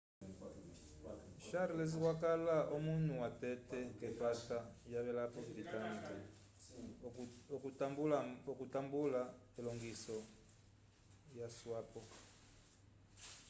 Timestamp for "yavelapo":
4.93-5.39